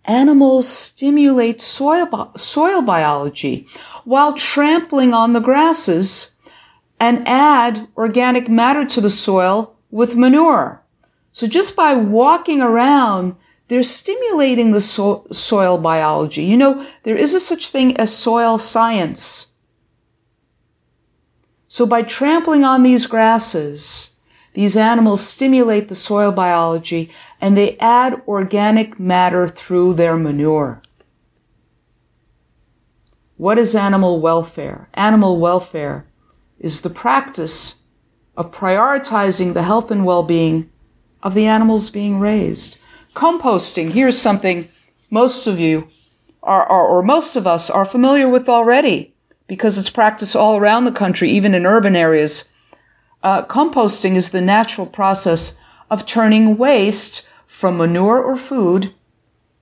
Animals 0.05 0.69
stimulate 0.69 1.59
soil, 1.59 2.31
soil 2.37 2.81
biology 2.81 3.67
while 4.05 4.33
trampling 4.33 5.13
on 5.13 5.33
the 5.33 5.41
grasses 5.41 6.31
and 6.99 7.27
add 7.27 7.87
organic 7.95 8.49
matter 8.49 8.85
to 8.85 9.01
the 9.01 9.09
soil 9.09 9.77
with 9.89 10.15
manure. 10.15 10.83
So 11.31 11.47
just 11.47 11.75
by 11.75 11.93
walking 11.93 12.61
around, 12.61 13.35
they're 13.67 13.83
stimulating 13.83 14.71
the 14.71 14.81
so- 14.81 15.25
soil 15.31 15.77
biology. 15.77 16.43
You 16.43 16.57
know, 16.57 16.85
there 17.03 17.15
is 17.15 17.33
a 17.33 17.39
such 17.39 17.69
thing 17.69 17.95
as 17.97 18.15
soil 18.15 18.57
science. 18.57 19.53
So 21.67 21.85
by 21.85 22.01
trampling 22.01 22.63
on 22.63 22.81
these 22.83 23.05
grasses, 23.05 24.15
these 24.53 24.75
animals 24.75 25.25
stimulate 25.25 25.87
the 25.87 25.95
soil 25.95 26.31
biology 26.31 27.11
and 27.39 27.55
they 27.55 27.77
add 27.77 28.21
organic 28.27 28.99
matter 28.99 29.47
through 29.47 29.93
their 29.93 30.17
manure. 30.17 30.81
What 33.37 33.59
is 33.59 33.75
animal 33.75 34.19
welfare? 34.19 34.89
Animal 34.95 35.39
welfare 35.39 36.08
is 36.59 36.81
the 36.81 36.89
practice 36.89 37.83
of 38.35 38.51
prioritizing 38.51 39.53
the 39.53 39.63
health 39.63 39.91
and 39.91 40.05
well-being 40.05 40.69
of 41.23 41.33
the 41.33 41.45
animals 41.45 41.89
being 41.89 42.19
raised. 42.19 42.79
Composting, 43.13 43.91
here's 43.91 44.17
something 44.17 44.69
most 45.09 45.47
of 45.47 45.59
you 45.59 45.87
are, 46.43 46.65
are, 46.65 46.87
or 46.87 47.03
most 47.03 47.35
of 47.35 47.45
us 47.47 47.69
are 47.69 47.85
familiar 47.85 48.29
with 48.29 48.47
already 48.47 49.13
because 49.47 49.77
it's 49.77 49.89
practiced 49.89 50.35
all 50.35 50.57
around 50.57 50.85
the 50.85 50.91
country, 50.91 51.29
even 51.29 51.53
in 51.55 51.65
urban 51.65 51.95
areas. 51.95 52.49
Uh, 53.23 53.43
composting 53.43 54.15
is 54.15 54.29
the 54.29 54.41
natural 54.41 54.87
process 54.87 55.57
of 55.89 56.05
turning 56.05 56.57
waste 56.57 57.27
from 57.47 57.77
manure 57.77 58.21
or 58.21 58.37
food 58.37 58.93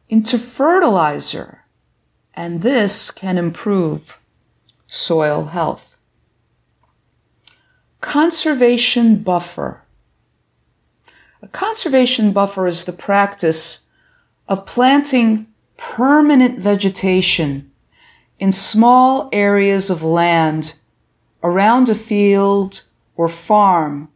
into 0.09 0.37
fertilizer. 0.37 1.63
And 2.33 2.61
this 2.61 3.09
can 3.09 3.37
improve 3.37 4.19
soil 4.85 5.45
health. 5.45 5.96
Conservation 8.01 9.17
buffer. 9.17 9.83
A 11.41 11.47
conservation 11.47 12.31
buffer 12.31 12.67
is 12.67 12.85
the 12.85 12.93
practice 12.93 13.87
of 14.47 14.65
planting 14.65 15.47
permanent 15.77 16.59
vegetation 16.59 17.71
in 18.39 18.51
small 18.51 19.29
areas 19.31 19.89
of 19.89 20.03
land 20.03 20.75
around 21.43 21.89
a 21.89 21.95
field 21.95 22.83
or 23.15 23.29
farm 23.29 24.09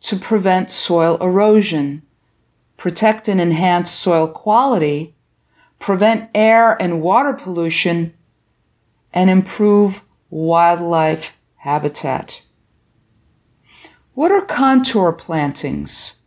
to 0.00 0.16
prevent 0.16 0.70
soil 0.70 1.16
erosion, 1.20 2.02
protect 2.76 3.28
and 3.28 3.40
enhance 3.40 3.90
soil 3.90 4.28
quality, 4.28 5.14
prevent 5.78 6.30
air 6.34 6.80
and 6.80 7.02
water 7.02 7.32
pollution, 7.32 8.14
and 9.12 9.30
improve 9.30 10.02
wildlife 10.30 11.36
habitat. 11.56 12.42
What 14.16 14.32
are 14.32 14.40
contour 14.40 15.12
plantings? 15.12 16.22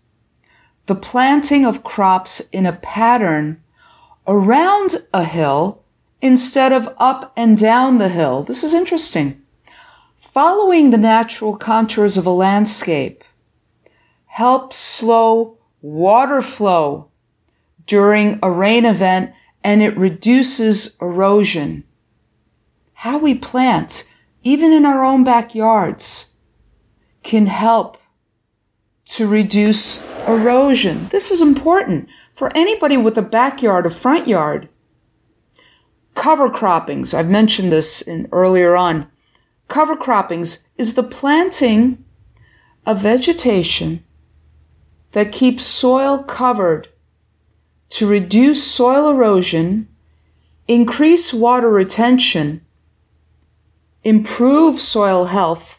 The 0.85 0.93
planting 0.93 1.65
of 1.65 1.83
crops 1.83 2.39
in 2.51 2.67
a 2.67 2.73
pattern 2.73 3.63
around 4.27 4.97
a 5.11 5.23
hill 5.23 5.81
instead 6.21 6.71
of 6.71 6.93
up 6.99 7.33
and 7.35 7.57
down 7.57 7.97
the 7.97 8.09
hill. 8.09 8.43
This 8.43 8.63
is 8.63 8.75
interesting. 8.75 9.41
Following 10.19 10.91
the 10.91 10.99
natural 10.99 11.57
contours 11.57 12.15
of 12.15 12.27
a 12.27 12.29
landscape 12.29 13.23
helps 14.27 14.77
slow 14.77 15.57
water 15.81 16.43
flow 16.43 17.09
during 17.87 18.37
a 18.43 18.51
rain 18.51 18.85
event 18.85 19.33
and 19.63 19.81
it 19.81 19.97
reduces 19.97 20.95
erosion. 21.01 21.83
How 22.93 23.17
we 23.17 23.33
plant, 23.33 24.07
even 24.43 24.73
in 24.73 24.85
our 24.85 25.03
own 25.03 25.23
backyards, 25.23 26.28
can 27.23 27.47
help 27.47 27.97
to 29.05 29.27
reduce 29.27 30.05
erosion. 30.27 31.07
This 31.09 31.31
is 31.31 31.41
important 31.41 32.07
for 32.33 32.55
anybody 32.55 32.97
with 32.97 33.17
a 33.17 33.21
backyard 33.21 33.85
or 33.85 33.89
front 33.89 34.27
yard. 34.27 34.69
Cover 36.15 36.49
croppings, 36.49 37.13
I've 37.13 37.29
mentioned 37.29 37.71
this 37.71 38.01
in 38.01 38.27
earlier 38.31 38.75
on. 38.75 39.07
Cover 39.67 39.95
croppings 39.95 40.67
is 40.77 40.93
the 40.93 41.03
planting 41.03 42.03
of 42.85 43.01
vegetation 43.01 44.03
that 45.11 45.31
keeps 45.31 45.63
soil 45.63 46.23
covered 46.23 46.89
to 47.89 48.07
reduce 48.07 48.63
soil 48.63 49.09
erosion, 49.09 49.87
increase 50.67 51.33
water 51.33 51.69
retention, 51.69 52.65
improve 54.03 54.79
soil 54.79 55.25
health, 55.25 55.78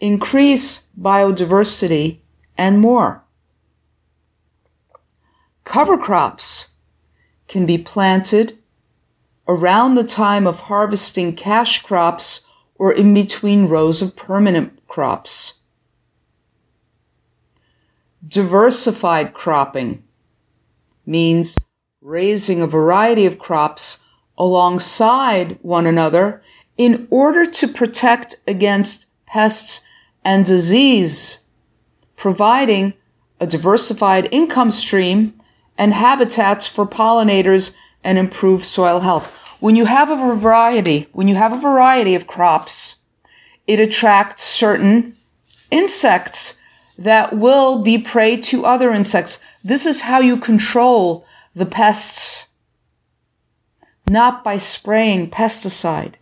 increase 0.00 0.88
biodiversity, 0.98 2.18
and 2.56 2.80
more. 2.80 3.24
Cover 5.64 5.96
crops 5.96 6.68
can 7.46 7.66
be 7.66 7.78
planted 7.78 8.58
around 9.46 9.94
the 9.94 10.04
time 10.04 10.46
of 10.46 10.60
harvesting 10.60 11.34
cash 11.34 11.82
crops 11.82 12.42
or 12.74 12.92
in 12.92 13.14
between 13.14 13.66
rows 13.66 14.02
of 14.02 14.16
permanent 14.16 14.86
crops. 14.86 15.60
Diversified 18.26 19.32
cropping 19.32 20.02
means 21.06 21.56
raising 22.00 22.60
a 22.60 22.66
variety 22.66 23.24
of 23.24 23.38
crops 23.38 24.04
alongside 24.36 25.58
one 25.62 25.86
another 25.86 26.42
in 26.76 27.08
order 27.10 27.44
to 27.44 27.66
protect 27.66 28.36
against 28.46 29.06
pests 29.26 29.82
and 30.24 30.44
disease, 30.44 31.40
providing 32.16 32.94
a 33.40 33.46
diversified 33.46 34.28
income 34.30 34.70
stream 34.70 35.34
and 35.76 35.94
habitats 35.94 36.66
for 36.66 36.86
pollinators 36.86 37.74
and 38.02 38.18
improve 38.18 38.64
soil 38.64 39.00
health. 39.00 39.32
When 39.60 39.76
you 39.76 39.86
have 39.86 40.10
a 40.10 40.16
variety, 40.16 41.08
when 41.12 41.28
you 41.28 41.34
have 41.34 41.52
a 41.52 41.60
variety 41.60 42.14
of 42.14 42.26
crops, 42.26 43.02
it 43.66 43.80
attracts 43.80 44.42
certain 44.42 45.14
insects 45.70 46.60
that 46.96 47.32
will 47.32 47.82
be 47.82 47.98
prey 47.98 48.36
to 48.36 48.66
other 48.66 48.92
insects. 48.92 49.40
This 49.62 49.86
is 49.86 50.02
how 50.02 50.20
you 50.20 50.36
control 50.36 51.24
the 51.54 51.66
pests, 51.66 52.48
not 54.08 54.42
by 54.42 54.58
spraying 54.58 55.30
pesticide. 55.30 56.14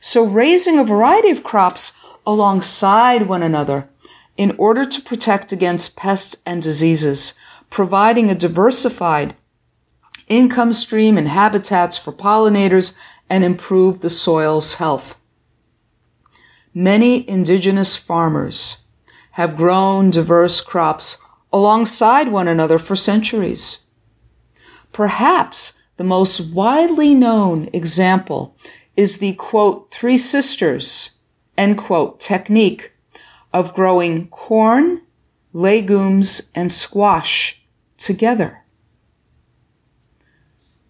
So 0.00 0.24
raising 0.24 0.78
a 0.78 0.84
variety 0.84 1.30
of 1.30 1.44
crops 1.44 1.92
alongside 2.26 3.26
one 3.26 3.42
another 3.42 3.88
in 4.36 4.54
order 4.58 4.84
to 4.84 5.02
protect 5.02 5.52
against 5.52 5.96
pests 5.96 6.40
and 6.46 6.62
diseases, 6.62 7.34
providing 7.68 8.30
a 8.30 8.34
diversified 8.34 9.34
income 10.28 10.72
stream 10.72 11.18
and 11.18 11.28
habitats 11.28 11.98
for 11.98 12.12
pollinators, 12.12 12.94
and 13.28 13.44
improve 13.44 14.00
the 14.00 14.10
soil's 14.10 14.74
health. 14.74 15.18
Many 16.72 17.28
indigenous 17.28 17.96
farmers 17.96 18.84
have 19.32 19.56
grown 19.56 20.10
diverse 20.10 20.60
crops 20.60 21.18
alongside 21.52 22.28
one 22.28 22.48
another 22.48 22.78
for 22.78 22.96
centuries. 22.96 23.86
Perhaps 24.92 25.78
the 25.96 26.04
most 26.04 26.40
widely 26.40 27.14
known 27.14 27.68
example 27.72 28.56
is 28.96 29.18
the 29.18 29.34
quote, 29.34 29.90
three 29.90 30.18
sisters, 30.18 31.10
end 31.56 31.78
quote, 31.78 32.20
technique 32.20 32.92
of 33.52 33.74
growing 33.74 34.28
corn, 34.28 35.02
legumes, 35.52 36.50
and 36.54 36.70
squash 36.70 37.62
together. 37.96 38.64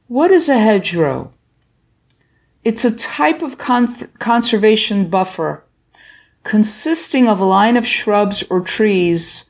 What 0.07 0.31
is 0.31 0.49
a 0.49 0.59
hedgerow? 0.59 1.33
It's 2.63 2.85
a 2.85 2.95
type 2.95 3.43
of 3.43 3.59
con- 3.59 4.11
conservation 4.19 5.09
buffer 5.09 5.65
consisting 6.45 7.29
of 7.29 7.41
a 7.41 7.45
line 7.45 7.77
of 7.77 7.87
shrubs 7.87 8.43
or 8.45 8.61
trees 8.61 9.49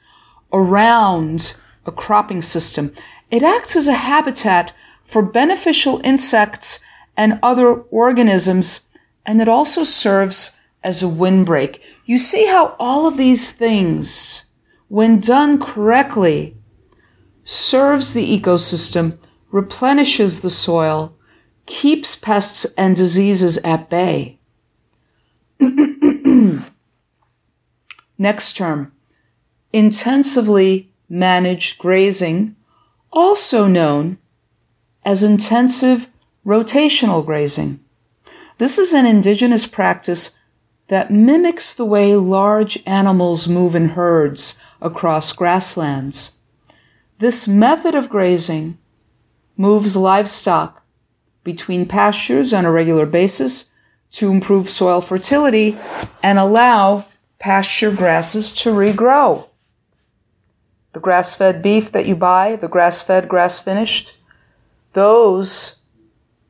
around 0.52 1.54
a 1.86 1.92
cropping 1.92 2.42
system. 2.42 2.92
It 3.30 3.42
acts 3.42 3.76
as 3.76 3.88
a 3.88 3.94
habitat 3.94 4.72
for 5.04 5.22
beneficial 5.22 6.00
insects 6.04 6.80
and 7.16 7.38
other 7.42 7.74
organisms, 7.74 8.88
and 9.24 9.40
it 9.40 9.48
also 9.48 9.84
serves 9.84 10.56
as 10.82 11.02
a 11.02 11.08
windbreak. 11.08 11.82
You 12.04 12.18
see 12.18 12.46
how 12.46 12.76
all 12.78 13.06
of 13.06 13.16
these 13.16 13.52
things, 13.52 14.44
when 14.88 15.20
done 15.20 15.60
correctly, 15.60 16.56
serves 17.44 18.12
the 18.12 18.40
ecosystem 18.40 19.18
replenishes 19.50 20.40
the 20.40 20.50
soil, 20.50 21.16
keeps 21.66 22.14
pests 22.16 22.64
and 22.76 22.96
diseases 22.96 23.58
at 23.58 23.90
bay. 23.90 24.38
Next 28.18 28.56
term, 28.56 28.92
intensively 29.72 30.92
managed 31.08 31.78
grazing, 31.78 32.56
also 33.12 33.66
known 33.66 34.18
as 35.04 35.22
intensive 35.22 36.08
rotational 36.44 37.24
grazing. 37.24 37.80
This 38.58 38.78
is 38.78 38.92
an 38.92 39.06
indigenous 39.06 39.66
practice 39.66 40.36
that 40.90 41.08
mimics 41.08 41.72
the 41.72 41.84
way 41.84 42.16
large 42.16 42.82
animals 42.84 43.46
move 43.46 43.76
in 43.76 43.90
herds 43.90 44.58
across 44.82 45.32
grasslands. 45.32 46.38
This 47.18 47.46
method 47.46 47.94
of 47.94 48.08
grazing 48.08 48.76
moves 49.56 49.96
livestock 49.96 50.84
between 51.44 51.86
pastures 51.86 52.52
on 52.52 52.64
a 52.64 52.72
regular 52.72 53.06
basis 53.06 53.70
to 54.10 54.32
improve 54.32 54.68
soil 54.68 55.00
fertility 55.00 55.78
and 56.24 56.40
allow 56.40 57.04
pasture 57.38 57.92
grasses 57.92 58.52
to 58.54 58.70
regrow. 58.70 59.46
The 60.92 60.98
grass 60.98 61.36
fed 61.36 61.62
beef 61.62 61.92
that 61.92 62.06
you 62.06 62.16
buy, 62.16 62.56
the 62.56 62.66
grass 62.66 63.00
fed, 63.00 63.28
grass 63.28 63.60
finished, 63.60 64.14
those, 64.94 65.76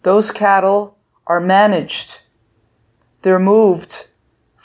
those 0.03 0.31
cattle 0.31 0.97
are 1.27 1.41
managed. 1.41 2.21
They're 3.21 3.39
moved 3.39 4.07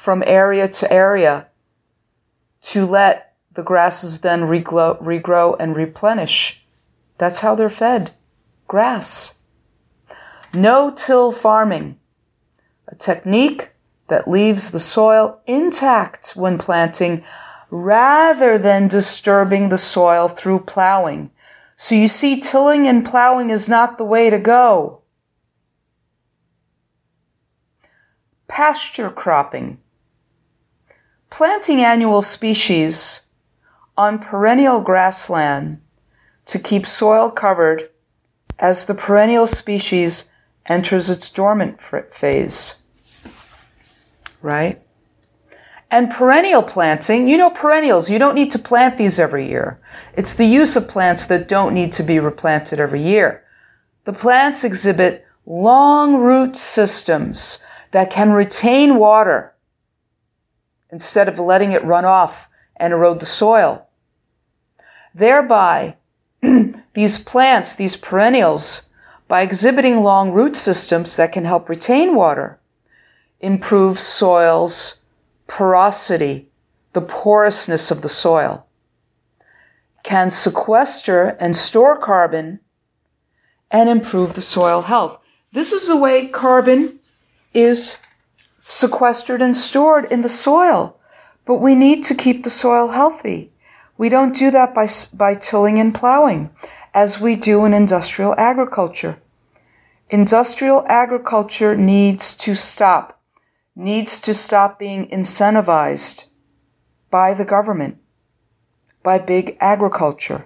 from 0.05 0.23
area 0.27 0.67
to 0.67 0.93
area 0.93 1.47
to 2.61 2.85
let 2.85 3.33
the 3.51 3.63
grasses 3.63 4.21
then 4.21 4.41
regrow, 4.41 5.01
regrow 5.01 5.55
and 5.59 5.75
replenish. 5.75 6.63
That's 7.17 7.39
how 7.39 7.55
they're 7.55 7.71
fed 7.71 8.11
grass. 8.67 9.33
No-till 10.53 11.31
farming, 11.31 11.97
a 12.87 12.93
technique 12.93 13.71
that 14.07 14.27
leaves 14.27 14.69
the 14.69 14.79
soil 14.79 15.41
intact 15.47 16.33
when 16.35 16.59
planting 16.59 17.23
rather 17.71 18.59
than 18.59 18.87
disturbing 18.87 19.69
the 19.69 19.77
soil 19.79 20.27
through 20.27 20.59
plowing. 20.59 21.31
So 21.77 21.95
you 21.95 22.07
see, 22.07 22.39
tilling 22.39 22.87
and 22.87 23.03
plowing 23.03 23.49
is 23.49 23.67
not 23.67 23.97
the 23.97 24.05
way 24.05 24.29
to 24.29 24.37
go. 24.37 25.01
Pasture 28.47 29.09
cropping 29.09 29.79
planting 31.35 31.81
annual 31.81 32.21
species 32.21 33.23
on 33.97 34.17
perennial 34.17 34.79
grassland 34.79 35.81
to 36.45 36.57
keep 36.57 36.87
soil 36.87 37.29
covered 37.29 37.89
as 38.57 38.85
the 38.85 38.93
perennial 38.93 39.45
species 39.45 40.31
enters 40.67 41.09
its 41.09 41.29
dormant 41.29 41.77
phase. 42.09 42.75
Right? 44.41 44.81
And 45.91 46.09
perennial 46.09 46.63
planting, 46.63 47.27
you 47.27 47.35
know 47.35 47.49
perennials, 47.49 48.09
you 48.09 48.17
don't 48.17 48.35
need 48.35 48.51
to 48.53 48.59
plant 48.59 48.97
these 48.97 49.19
every 49.19 49.45
year. 49.45 49.77
It's 50.13 50.33
the 50.33 50.45
use 50.45 50.77
of 50.77 50.87
plants 50.87 51.25
that 51.25 51.49
don't 51.49 51.73
need 51.73 51.91
to 51.93 52.03
be 52.03 52.17
replanted 52.17 52.79
every 52.79 53.03
year. 53.03 53.43
The 54.05 54.13
plants 54.13 54.63
exhibit 54.63 55.25
long 55.45 56.15
root 56.15 56.55
systems 56.55 57.59
that 57.91 58.09
can 58.09 58.31
retain 58.31 58.95
water 58.95 59.54
instead 60.95 61.27
of 61.27 61.37
letting 61.37 61.73
it 61.73 61.83
run 61.83 62.05
off 62.05 62.47
and 62.77 62.93
erode 62.93 63.19
the 63.19 63.25
soil. 63.25 63.85
Thereby, 65.13 65.97
these 66.93 67.19
plants, 67.19 67.75
these 67.75 67.97
perennials, 67.97 68.83
by 69.27 69.41
exhibiting 69.41 70.03
long 70.03 70.31
root 70.31 70.55
systems 70.55 71.17
that 71.17 71.33
can 71.33 71.43
help 71.43 71.67
retain 71.67 72.15
water, 72.15 72.61
improve 73.41 73.99
soil's 73.99 75.01
porosity, 75.47 76.47
the 76.93 77.01
porousness 77.01 77.91
of 77.91 78.01
the 78.01 78.07
soil, 78.07 78.65
can 80.01 80.31
sequester 80.31 81.35
and 81.41 81.57
store 81.57 81.97
carbon 81.97 82.61
and 83.69 83.89
improve 83.89 84.33
the 84.33 84.41
soil 84.41 84.83
health. 84.83 85.19
This 85.51 85.73
is 85.73 85.89
the 85.89 85.97
way 85.97 86.29
carbon 86.29 86.99
is 87.53 87.99
sequestered 88.67 89.41
and 89.41 89.55
stored 89.55 90.11
in 90.11 90.21
the 90.21 90.29
soil. 90.29 90.97
But 91.45 91.55
we 91.55 91.75
need 91.75 92.03
to 92.05 92.15
keep 92.15 92.43
the 92.43 92.49
soil 92.49 92.89
healthy. 92.89 93.51
We 93.97 94.09
don't 94.09 94.35
do 94.35 94.51
that 94.51 94.73
by, 94.73 94.89
by 95.13 95.35
tilling 95.35 95.79
and 95.79 95.93
plowing 95.93 96.49
as 96.93 97.19
we 97.19 97.35
do 97.35 97.65
in 97.65 97.73
industrial 97.73 98.33
agriculture. 98.37 99.17
Industrial 100.09 100.85
agriculture 100.87 101.75
needs 101.75 102.35
to 102.35 102.55
stop, 102.55 103.21
needs 103.75 104.19
to 104.21 104.33
stop 104.33 104.79
being 104.79 105.07
incentivized 105.09 106.25
by 107.09 107.33
the 107.33 107.45
government, 107.45 107.97
by 109.03 109.17
big 109.17 109.57
agriculture. 109.59 110.45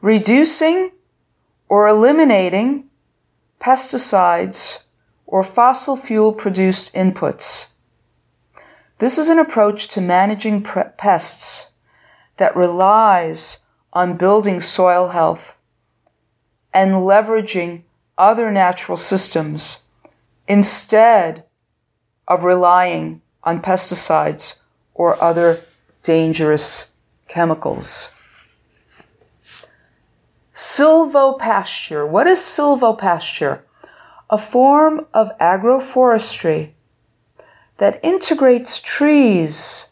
Reducing 0.00 0.92
or 1.68 1.88
eliminating 1.88 2.90
pesticides 3.60 4.80
or 5.32 5.42
fossil 5.42 5.96
fuel 5.96 6.30
produced 6.30 6.92
inputs. 6.92 7.68
This 8.98 9.16
is 9.16 9.30
an 9.30 9.38
approach 9.38 9.88
to 9.88 10.00
managing 10.02 10.62
pests 10.62 11.68
that 12.36 12.54
relies 12.54 13.60
on 13.94 14.18
building 14.18 14.60
soil 14.60 15.08
health 15.08 15.56
and 16.74 16.92
leveraging 16.92 17.80
other 18.18 18.52
natural 18.52 18.98
systems 18.98 19.78
instead 20.46 21.44
of 22.28 22.44
relying 22.44 23.22
on 23.42 23.62
pesticides 23.62 24.58
or 24.92 25.20
other 25.22 25.60
dangerous 26.02 26.92
chemicals. 27.28 28.10
Silvopasture. 30.54 32.06
What 32.06 32.26
is 32.26 32.38
silvopasture? 32.38 33.62
A 34.32 34.38
form 34.38 35.06
of 35.14 35.30
agroforestry 35.38 36.72
that 37.76 38.00
integrates 38.02 38.80
trees 38.80 39.90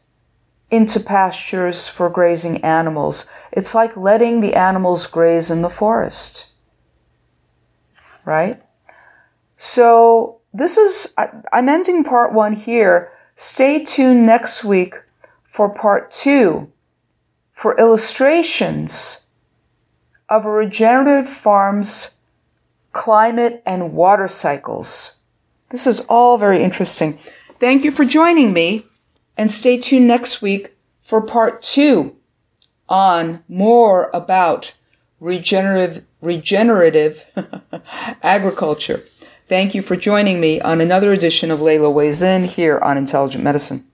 into 0.71 0.99
pastures 0.99 1.89
for 1.89 2.09
grazing 2.09 2.65
animals. 2.65 3.27
It's 3.53 3.75
like 3.75 3.97
letting 3.97 4.41
the 4.41 4.55
animals 4.55 5.07
graze 5.07 5.51
in 5.51 5.63
the 5.63 5.69
forest. 5.69 6.47
Right? 8.25 8.63
So 9.57 10.41
this 10.55 10.79
is, 10.79 11.13
I'm 11.53 11.69
ending 11.69 12.03
part 12.03 12.33
one 12.33 12.55
here. 12.55 13.13
Stay 13.37 13.85
tuned 13.85 14.25
next 14.25 14.65
week 14.65 14.95
for 15.45 15.69
part 15.69 16.11
two 16.11 16.73
for 17.53 17.79
illustrations 17.79 19.27
of 20.31 20.47
a 20.47 20.51
regenerative 20.51 21.29
farm's 21.29 22.13
climate 22.93 23.63
and 23.65 23.93
water 23.93 24.29
cycles. 24.29 25.17
This 25.71 25.87
is 25.87 26.01
all 26.09 26.39
very 26.39 26.63
interesting. 26.63 27.19
Thank 27.59 27.85
you 27.85 27.91
for 27.91 28.05
joining 28.05 28.53
me 28.53 28.87
and 29.37 29.51
stay 29.51 29.79
tuned 29.79 30.07
next 30.07 30.43
week 30.43 30.77
for 31.01 31.21
part 31.21 31.63
two 31.63 32.17
on 32.89 33.43
more 33.49 34.11
about 34.13 34.73
regenerative, 35.21 36.05
regenerative 36.21 37.25
agriculture. 38.23 39.03
Thank 39.49 39.75
you 39.75 39.83
for 39.83 39.97
joining 39.97 40.41
me 40.41 40.61
on 40.61 40.81
another 40.81 41.13
edition 41.13 41.51
of 41.51 41.61
Leyla 41.61 41.93
Weighs 41.93 42.23
In 42.23 42.45
here 42.45 42.79
on 42.79 42.97
Intelligent 42.97 43.43
Medicine. 43.43 43.85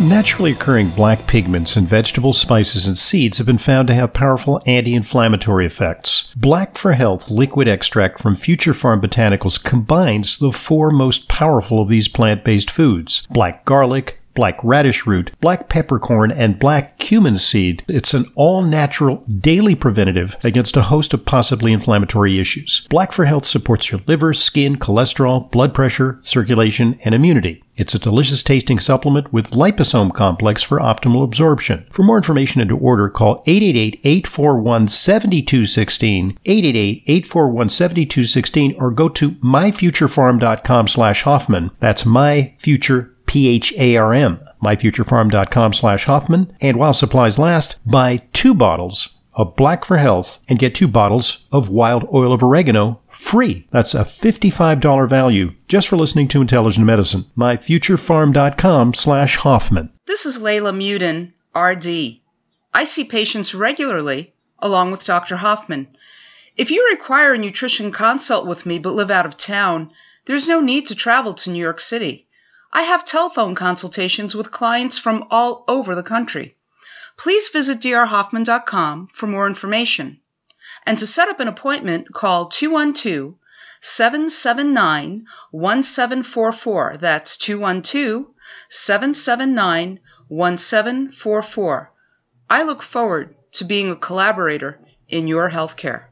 Naturally 0.00 0.52
occurring 0.52 0.90
black 0.90 1.26
pigments 1.26 1.76
in 1.76 1.84
vegetables, 1.84 2.40
spices, 2.40 2.86
and 2.86 2.96
seeds 2.96 3.38
have 3.38 3.48
been 3.48 3.58
found 3.58 3.88
to 3.88 3.94
have 3.94 4.12
powerful 4.12 4.62
anti 4.64 4.94
inflammatory 4.94 5.66
effects. 5.66 6.32
Black 6.36 6.78
for 6.78 6.92
Health 6.92 7.32
liquid 7.32 7.66
extract 7.66 8.20
from 8.20 8.36
Future 8.36 8.72
Pharm 8.72 9.00
Botanicals 9.00 9.62
combines 9.62 10.38
the 10.38 10.52
four 10.52 10.92
most 10.92 11.26
powerful 11.26 11.82
of 11.82 11.88
these 11.88 12.06
plant 12.06 12.44
based 12.44 12.70
foods 12.70 13.26
black 13.28 13.64
garlic, 13.64 14.17
black 14.38 14.58
radish 14.62 15.04
root, 15.04 15.32
black 15.40 15.68
peppercorn, 15.68 16.30
and 16.30 16.60
black 16.60 16.96
cumin 17.00 17.36
seed. 17.36 17.82
It's 17.88 18.14
an 18.14 18.26
all 18.36 18.62
natural 18.62 19.24
daily 19.26 19.74
preventative 19.74 20.36
against 20.44 20.76
a 20.76 20.82
host 20.82 21.12
of 21.12 21.24
possibly 21.24 21.72
inflammatory 21.72 22.38
issues. 22.38 22.86
Black 22.88 23.10
for 23.10 23.24
Health 23.24 23.46
supports 23.46 23.90
your 23.90 24.00
liver, 24.06 24.32
skin, 24.32 24.76
cholesterol, 24.76 25.50
blood 25.50 25.74
pressure, 25.74 26.20
circulation, 26.22 27.00
and 27.04 27.16
immunity. 27.16 27.64
It's 27.78 27.96
a 27.96 27.98
delicious 27.98 28.44
tasting 28.44 28.78
supplement 28.78 29.32
with 29.32 29.50
liposome 29.50 30.14
complex 30.14 30.62
for 30.62 30.78
optimal 30.78 31.24
absorption. 31.24 31.86
For 31.90 32.04
more 32.04 32.16
information 32.16 32.60
and 32.60 32.70
to 32.70 32.76
order, 32.76 33.08
call 33.08 33.42
888-841-7216, 33.44 36.36
888-841-7216, 36.44 38.80
or 38.80 38.90
go 38.90 39.08
to 39.08 39.30
myfuturepharm.com 39.30 40.88
slash 40.88 41.22
Hoffman. 41.22 41.70
That's 41.80 42.04
myfuture 42.04 43.14
P-H-A-R-M, 43.28 44.40
myfuturepharm.com 44.62 45.72
slash 45.72 46.04
Hoffman. 46.06 46.52
And 46.60 46.76
while 46.76 46.94
supplies 46.94 47.38
last, 47.38 47.78
buy 47.88 48.22
two 48.32 48.54
bottles 48.54 49.14
of 49.34 49.54
Black 49.54 49.84
for 49.84 49.98
Health 49.98 50.40
and 50.48 50.58
get 50.58 50.74
two 50.74 50.88
bottles 50.88 51.46
of 51.52 51.68
wild 51.68 52.08
oil 52.12 52.32
of 52.32 52.42
oregano 52.42 53.00
free. 53.08 53.68
That's 53.70 53.94
a 53.94 54.04
$55 54.04 55.08
value 55.08 55.52
just 55.68 55.86
for 55.86 55.96
listening 55.96 56.26
to 56.28 56.40
Intelligent 56.40 56.84
Medicine. 56.84 57.24
myfuturepharm.com 57.36 58.94
slash 58.94 59.36
Hoffman. 59.36 59.92
This 60.06 60.26
is 60.26 60.40
Leyla 60.40 60.74
Muedin, 60.74 61.32
RD. 61.54 62.20
I 62.74 62.84
see 62.84 63.04
patients 63.04 63.54
regularly 63.54 64.34
along 64.58 64.90
with 64.90 65.04
Dr. 65.04 65.36
Hoffman. 65.36 65.88
If 66.56 66.70
you 66.70 66.88
require 66.90 67.34
a 67.34 67.38
nutrition 67.38 67.92
consult 67.92 68.46
with 68.46 68.66
me 68.66 68.78
but 68.78 68.94
live 68.94 69.10
out 69.10 69.26
of 69.26 69.36
town, 69.36 69.92
there's 70.24 70.48
no 70.48 70.60
need 70.60 70.86
to 70.86 70.94
travel 70.94 71.34
to 71.34 71.50
New 71.50 71.62
York 71.62 71.80
City. 71.80 72.26
I 72.72 72.82
have 72.82 73.04
telephone 73.04 73.54
consultations 73.54 74.34
with 74.34 74.50
clients 74.50 74.98
from 74.98 75.26
all 75.30 75.64
over 75.68 75.94
the 75.94 76.02
country. 76.02 76.56
Please 77.16 77.48
visit 77.48 77.80
drhoffman.com 77.80 79.08
for 79.12 79.26
more 79.26 79.46
information. 79.46 80.20
And 80.86 80.98
to 80.98 81.06
set 81.06 81.28
up 81.28 81.40
an 81.40 81.48
appointment, 81.48 82.12
call 82.12 82.46
212 82.46 83.34
779 83.80 85.26
1744. 85.50 86.96
That's 86.98 87.36
212 87.36 88.26
779 88.68 90.00
1744. 90.28 91.92
I 92.50 92.62
look 92.62 92.82
forward 92.82 93.34
to 93.52 93.64
being 93.64 93.90
a 93.90 93.96
collaborator 93.96 94.78
in 95.08 95.26
your 95.26 95.50
healthcare. 95.50 96.06